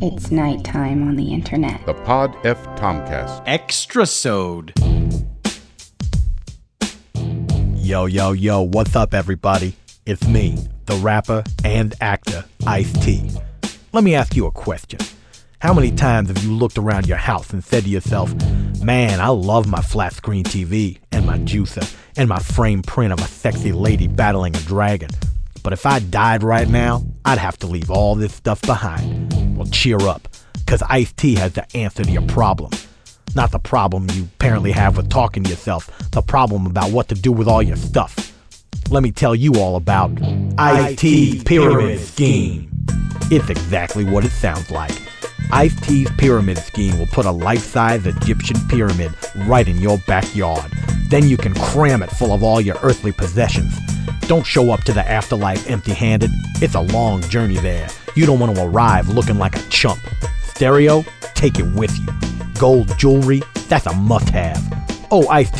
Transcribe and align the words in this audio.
It's 0.00 0.30
nighttime 0.30 1.08
on 1.08 1.16
the 1.16 1.32
internet. 1.32 1.84
The 1.84 1.92
Pod 1.92 2.36
F 2.46 2.62
Tompkast. 2.76 3.42
Extra 3.46 4.06
Sode. 4.06 4.72
Yo, 7.74 8.06
yo, 8.06 8.30
yo, 8.30 8.62
what's 8.62 8.94
up, 8.94 9.12
everybody? 9.12 9.74
It's 10.06 10.24
me, 10.28 10.56
the 10.86 10.94
rapper 10.98 11.42
and 11.64 11.96
actor, 12.00 12.44
Ice 12.64 12.92
T. 13.04 13.28
Let 13.92 14.04
me 14.04 14.14
ask 14.14 14.36
you 14.36 14.46
a 14.46 14.52
question. 14.52 15.00
How 15.58 15.74
many 15.74 15.90
times 15.90 16.28
have 16.28 16.44
you 16.44 16.52
looked 16.52 16.78
around 16.78 17.08
your 17.08 17.16
house 17.16 17.52
and 17.52 17.64
said 17.64 17.82
to 17.82 17.90
yourself, 17.90 18.32
Man, 18.80 19.18
I 19.18 19.28
love 19.30 19.66
my 19.66 19.82
flat 19.82 20.12
screen 20.12 20.44
TV 20.44 20.98
and 21.10 21.26
my 21.26 21.38
juicer 21.38 21.92
and 22.16 22.28
my 22.28 22.38
frame 22.38 22.82
print 22.82 23.12
of 23.12 23.18
a 23.18 23.26
sexy 23.26 23.72
lady 23.72 24.06
battling 24.06 24.54
a 24.54 24.60
dragon? 24.60 25.10
But 25.64 25.72
if 25.72 25.86
I 25.86 25.98
died 25.98 26.44
right 26.44 26.68
now, 26.68 27.04
I'd 27.24 27.38
have 27.38 27.56
to 27.58 27.66
leave 27.66 27.90
all 27.90 28.14
this 28.14 28.32
stuff 28.32 28.62
behind. 28.62 29.37
Cheer 29.70 30.00
up, 30.00 30.28
because 30.58 30.82
Ice 30.82 31.12
T 31.12 31.34
has 31.36 31.52
the 31.52 31.76
answer 31.76 32.04
to 32.04 32.10
your 32.10 32.22
problem. 32.22 32.72
Not 33.34 33.52
the 33.52 33.58
problem 33.58 34.08
you 34.10 34.24
apparently 34.24 34.72
have 34.72 34.96
with 34.96 35.10
talking 35.10 35.44
to 35.44 35.50
yourself, 35.50 35.90
the 36.10 36.22
problem 36.22 36.66
about 36.66 36.90
what 36.90 37.08
to 37.08 37.14
do 37.14 37.30
with 37.30 37.46
all 37.46 37.62
your 37.62 37.76
stuff. 37.76 38.34
Let 38.90 39.02
me 39.02 39.12
tell 39.12 39.34
you 39.34 39.54
all 39.56 39.76
about 39.76 40.10
Ice 40.56 40.96
T's 40.96 41.44
Pyramid 41.44 42.00
Scheme. 42.00 42.70
It's 43.30 43.50
exactly 43.50 44.04
what 44.04 44.24
it 44.24 44.30
sounds 44.30 44.70
like. 44.70 44.92
Ice 45.52 45.78
T's 45.80 46.10
Pyramid 46.18 46.58
Scheme 46.58 46.98
will 46.98 47.06
put 47.06 47.26
a 47.26 47.30
life 47.30 47.62
size 47.62 48.06
Egyptian 48.06 48.58
pyramid 48.68 49.12
right 49.46 49.68
in 49.68 49.76
your 49.76 49.98
backyard. 50.06 50.70
Then 51.10 51.28
you 51.28 51.36
can 51.36 51.54
cram 51.54 52.02
it 52.02 52.10
full 52.10 52.32
of 52.32 52.42
all 52.42 52.60
your 52.60 52.76
earthly 52.82 53.12
possessions. 53.12 53.74
Don't 54.22 54.46
show 54.46 54.70
up 54.70 54.84
to 54.84 54.92
the 54.92 55.08
afterlife 55.08 55.68
empty 55.70 55.92
handed. 55.92 56.30
It's 56.62 56.74
a 56.74 56.80
long 56.80 57.22
journey 57.22 57.56
there. 57.58 57.88
You 58.16 58.26
don't 58.26 58.40
want 58.40 58.56
to 58.56 58.64
arrive 58.64 59.08
looking 59.08 59.38
like 59.38 59.56
a 59.56 59.68
chump. 59.68 60.00
Stereo, 60.42 61.04
take 61.34 61.58
it 61.58 61.74
with 61.74 61.96
you. 61.98 62.06
Gold 62.58 62.96
jewelry, 62.98 63.42
that's 63.68 63.86
a 63.86 63.94
must 63.94 64.28
have. 64.30 64.62
Oh, 65.10 65.26
Ice 65.28 65.50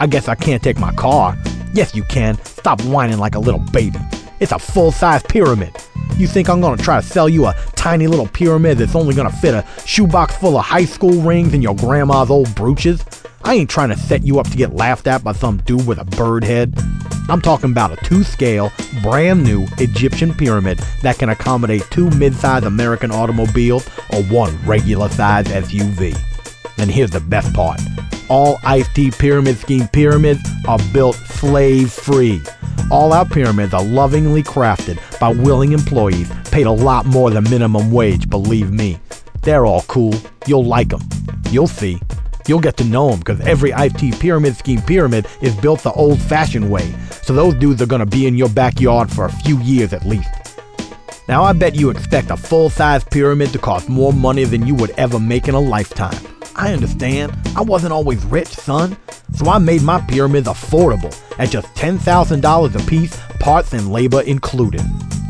I 0.00 0.06
guess 0.06 0.28
I 0.28 0.34
can't 0.34 0.62
take 0.62 0.78
my 0.78 0.92
car. 0.92 1.36
Yes, 1.72 1.94
you 1.94 2.02
can. 2.04 2.36
Stop 2.44 2.82
whining 2.82 3.18
like 3.18 3.34
a 3.34 3.38
little 3.38 3.60
baby. 3.72 3.98
It's 4.40 4.52
a 4.52 4.58
full 4.58 4.92
size 4.92 5.22
pyramid. 5.22 5.74
You 6.16 6.26
think 6.26 6.48
I'm 6.48 6.60
gonna 6.60 6.82
try 6.82 7.00
to 7.00 7.06
sell 7.06 7.28
you 7.28 7.46
a 7.46 7.54
tiny 7.76 8.06
little 8.06 8.26
pyramid 8.26 8.78
that's 8.78 8.96
only 8.96 9.14
gonna 9.14 9.30
fit 9.30 9.54
a 9.54 9.64
shoebox 9.86 10.36
full 10.36 10.56
of 10.56 10.64
high 10.64 10.84
school 10.84 11.20
rings 11.20 11.54
and 11.54 11.62
your 11.62 11.76
grandma's 11.76 12.30
old 12.30 12.52
brooches? 12.54 13.04
I 13.44 13.54
ain't 13.54 13.70
trying 13.70 13.90
to 13.90 13.96
set 13.96 14.24
you 14.24 14.40
up 14.40 14.48
to 14.48 14.56
get 14.56 14.74
laughed 14.74 15.06
at 15.06 15.22
by 15.22 15.32
some 15.32 15.58
dude 15.58 15.86
with 15.86 15.98
a 15.98 16.04
bird 16.04 16.42
head. 16.42 16.74
I'm 17.28 17.40
talking 17.40 17.70
about 17.70 17.92
a 17.92 17.96
two 18.04 18.24
scale, 18.24 18.72
brand 19.02 19.44
new 19.44 19.66
Egyptian 19.78 20.32
pyramid 20.32 20.78
that 21.02 21.18
can 21.18 21.28
accommodate 21.28 21.82
two 21.90 22.10
mid 22.10 22.34
sized 22.34 22.64
American 22.64 23.10
automobiles 23.10 23.88
or 24.12 24.22
one 24.24 24.58
regular 24.64 25.08
sized 25.08 25.48
SUV. 25.48 26.18
And 26.78 26.90
here's 26.90 27.10
the 27.10 27.20
best 27.20 27.52
part 27.54 27.80
all 28.30 28.58
Ice 28.64 28.88
T 28.94 29.10
Pyramid 29.10 29.56
Scheme 29.56 29.88
pyramids 29.88 30.40
are 30.66 30.78
built 30.92 31.16
slave 31.16 31.92
free. 31.92 32.40
All 32.90 33.12
our 33.12 33.26
pyramids 33.26 33.74
are 33.74 33.84
lovingly 33.84 34.42
crafted 34.42 34.98
by 35.18 35.28
willing 35.30 35.72
employees 35.72 36.30
paid 36.50 36.66
a 36.66 36.72
lot 36.72 37.06
more 37.06 37.30
than 37.30 37.44
minimum 37.44 37.90
wage, 37.90 38.28
believe 38.28 38.72
me. 38.72 38.98
They're 39.42 39.66
all 39.66 39.82
cool. 39.82 40.14
You'll 40.46 40.64
like 40.64 40.88
them. 40.88 41.02
You'll 41.50 41.66
see. 41.66 42.00
You'll 42.48 42.60
get 42.60 42.78
to 42.78 42.84
know 42.84 43.10
them 43.10 43.18
because 43.18 43.40
every 43.42 43.74
Ice 43.74 43.92
T 43.92 44.10
pyramid 44.10 44.56
scheme 44.56 44.80
pyramid 44.80 45.26
is 45.42 45.54
built 45.54 45.82
the 45.82 45.92
old 45.92 46.18
fashioned 46.18 46.70
way. 46.70 46.94
So 47.22 47.34
those 47.34 47.54
dudes 47.54 47.82
are 47.82 47.86
going 47.86 48.00
to 48.00 48.06
be 48.06 48.26
in 48.26 48.34
your 48.34 48.48
backyard 48.48 49.12
for 49.12 49.26
a 49.26 49.32
few 49.32 49.58
years 49.60 49.92
at 49.92 50.06
least. 50.06 50.30
Now, 51.28 51.44
I 51.44 51.52
bet 51.52 51.74
you 51.74 51.90
expect 51.90 52.30
a 52.30 52.38
full 52.38 52.70
size 52.70 53.04
pyramid 53.04 53.52
to 53.52 53.58
cost 53.58 53.90
more 53.90 54.14
money 54.14 54.44
than 54.44 54.66
you 54.66 54.74
would 54.76 54.90
ever 54.92 55.20
make 55.20 55.46
in 55.46 55.54
a 55.54 55.60
lifetime. 55.60 56.18
I 56.56 56.72
understand. 56.72 57.36
I 57.54 57.60
wasn't 57.60 57.92
always 57.92 58.24
rich, 58.24 58.48
son. 58.48 58.96
So 59.34 59.50
I 59.50 59.58
made 59.58 59.82
my 59.82 60.00
pyramids 60.00 60.48
affordable 60.48 61.14
at 61.38 61.50
just 61.50 61.68
$10,000 61.74 62.74
a 62.74 62.86
piece, 62.88 63.20
parts 63.40 63.74
and 63.74 63.92
labor 63.92 64.22
included. 64.22 64.80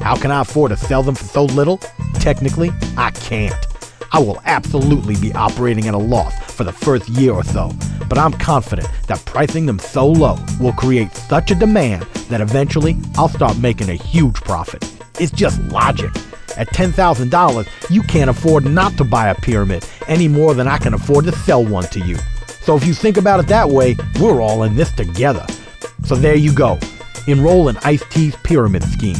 How 0.00 0.16
can 0.16 0.30
I 0.30 0.42
afford 0.42 0.70
to 0.70 0.76
sell 0.76 1.02
them 1.02 1.16
for 1.16 1.24
so 1.24 1.44
little? 1.46 1.78
Technically, 2.14 2.70
I 2.96 3.10
can't. 3.10 3.67
I 4.10 4.18
will 4.20 4.40
absolutely 4.44 5.16
be 5.16 5.32
operating 5.34 5.86
at 5.86 5.94
a 5.94 5.98
loss 5.98 6.34
for 6.52 6.64
the 6.64 6.72
first 6.72 7.08
year 7.10 7.32
or 7.32 7.44
so, 7.44 7.72
but 8.08 8.18
I'm 8.18 8.32
confident 8.32 8.88
that 9.06 9.24
pricing 9.24 9.66
them 9.66 9.78
so 9.78 10.06
low 10.06 10.38
will 10.60 10.72
create 10.72 11.12
such 11.12 11.50
a 11.50 11.54
demand 11.54 12.04
that 12.28 12.40
eventually 12.40 12.96
I'll 13.16 13.28
start 13.28 13.58
making 13.58 13.90
a 13.90 13.94
huge 13.94 14.36
profit. 14.36 14.84
It's 15.20 15.32
just 15.32 15.60
logic. 15.64 16.10
At 16.56 16.68
$10,000, 16.68 17.90
you 17.90 18.02
can't 18.02 18.30
afford 18.30 18.64
not 18.64 18.96
to 18.96 19.04
buy 19.04 19.28
a 19.28 19.34
pyramid 19.34 19.86
any 20.08 20.26
more 20.26 20.54
than 20.54 20.66
I 20.66 20.78
can 20.78 20.94
afford 20.94 21.26
to 21.26 21.32
sell 21.32 21.64
one 21.64 21.84
to 21.84 22.00
you. 22.00 22.16
So 22.62 22.76
if 22.76 22.84
you 22.86 22.94
think 22.94 23.16
about 23.16 23.40
it 23.40 23.46
that 23.46 23.68
way, 23.68 23.96
we're 24.20 24.40
all 24.40 24.62
in 24.62 24.74
this 24.74 24.90
together. 24.92 25.46
So 26.04 26.14
there 26.16 26.34
you 26.34 26.52
go. 26.52 26.78
Enroll 27.26 27.68
in 27.68 27.76
Ice 27.78 28.02
T's 28.10 28.34
pyramid 28.36 28.82
scheme. 28.84 29.16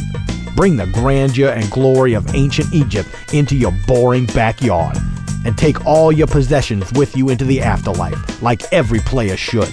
Bring 0.59 0.77
the 0.77 0.87
grandeur 0.87 1.51
and 1.51 1.71
glory 1.71 2.15
of 2.15 2.35
ancient 2.35 2.75
Egypt 2.75 3.09
into 3.33 3.55
your 3.55 3.71
boring 3.87 4.27
backyard. 4.27 4.97
And 5.45 5.57
take 5.57 5.87
all 5.87 6.11
your 6.11 6.27
possessions 6.27 6.93
with 6.95 7.17
you 7.17 7.29
into 7.29 7.45
the 7.45 7.61
afterlife, 7.61 8.43
like 8.43 8.65
every 8.73 8.99
player 8.99 9.37
should. 9.37 9.71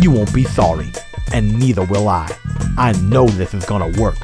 You 0.00 0.10
won't 0.10 0.32
be 0.32 0.44
sorry, 0.44 0.90
and 1.34 1.58
neither 1.58 1.84
will 1.84 2.08
I. 2.08 2.34
I 2.78 2.92
know 3.02 3.28
this 3.28 3.52
is 3.52 3.66
gonna 3.66 4.00
work. 4.00 4.14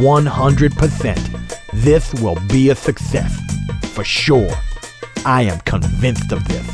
100%. 0.00 1.60
This 1.74 2.12
will 2.14 2.38
be 2.48 2.70
a 2.70 2.74
success. 2.74 3.40
For 3.92 4.02
sure. 4.02 4.50
I 5.24 5.42
am 5.42 5.60
convinced 5.60 6.32
of 6.32 6.42
this. 6.48 6.68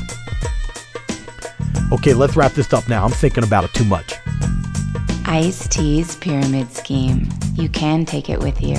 Okay, 1.92 2.14
let's 2.14 2.36
wrap 2.36 2.52
this 2.52 2.72
up 2.72 2.88
now. 2.88 3.04
I'm 3.04 3.10
thinking 3.10 3.44
about 3.44 3.64
it 3.64 3.74
too 3.74 3.84
much. 3.84 4.14
Ice 5.26 5.68
T's 5.68 6.16
Pyramid 6.16 6.72
Scheme. 6.72 7.28
You 7.54 7.68
can 7.68 8.04
take 8.04 8.28
it 8.28 8.40
with 8.40 8.62
you. 8.62 8.76